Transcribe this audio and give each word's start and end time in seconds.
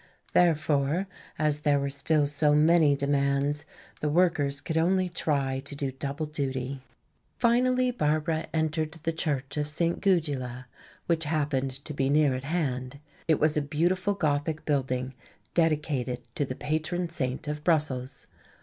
Therefore, 0.33 1.05
as 1.37 1.59
there 1.59 1.79
were 1.79 1.87
still 1.91 2.25
so 2.25 2.55
many 2.55 2.95
demands, 2.95 3.67
the 3.99 4.09
workers 4.09 4.59
could 4.59 4.75
only 4.75 5.07
try 5.07 5.59
to 5.59 5.75
do 5.75 5.91
double 5.91 6.25
duty. 6.25 6.81
Finally 7.37 7.91
Barbara 7.91 8.47
entered 8.51 8.93
the 8.93 9.13
church 9.13 9.57
of 9.57 9.67
St. 9.67 10.01
Gudula, 10.01 10.65
which 11.05 11.25
happened 11.25 11.85
to 11.85 11.93
be 11.93 12.09
near 12.09 12.33
at 12.33 12.45
hand. 12.45 12.97
It 13.27 13.39
was 13.39 13.55
a 13.55 13.61
beautiful 13.61 14.15
Gothic 14.15 14.65
building, 14.65 15.13
dedicated 15.53 16.23
to 16.33 16.45
the 16.45 16.55
patron 16.55 17.07
saint 17.07 17.47
of 17.47 17.63
Brussels. 17.63 18.25